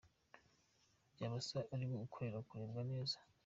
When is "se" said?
1.47-1.59